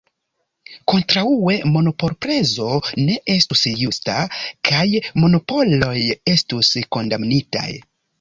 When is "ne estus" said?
3.09-3.61